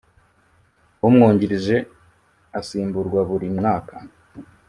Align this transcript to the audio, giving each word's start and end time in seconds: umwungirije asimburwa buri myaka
umwungirije 1.07 1.75
asimburwa 2.59 3.19
buri 3.29 3.47
myaka 3.57 3.95